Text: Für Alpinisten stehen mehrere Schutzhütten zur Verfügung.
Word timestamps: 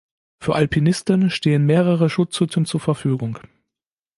Für 0.41 0.55
Alpinisten 0.55 1.29
stehen 1.29 1.67
mehrere 1.67 2.09
Schutzhütten 2.09 2.65
zur 2.65 2.79
Verfügung. 2.79 3.37